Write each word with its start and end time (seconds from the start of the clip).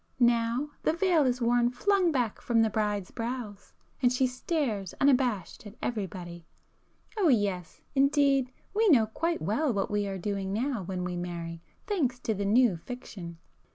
Now 0.19 0.71
the 0.81 0.93
veil 0.93 1.27
is 1.27 1.41
worn 1.43 1.69
flung 1.69 2.11
back 2.11 2.41
from 2.41 2.63
the 2.63 2.71
bride's 2.71 3.11
brows, 3.11 3.71
and 4.01 4.11
she 4.11 4.25
stares 4.25 4.95
unabashed 4.99 5.67
at 5.67 5.75
everybody,—oh 5.79 7.27
yes, 7.27 7.81
indeed 7.93 8.51
we 8.73 8.89
know 8.89 9.05
quite 9.05 9.43
well 9.43 9.71
what 9.71 9.91
we 9.91 10.07
are 10.07 10.17
doing 10.17 10.51
now 10.51 10.81
when 10.81 11.03
we 11.03 11.17
marry, 11.17 11.61
thanks 11.85 12.17
to 12.21 12.33
the 12.33 12.45
'new' 12.45 12.77
fiction!" 12.77 13.37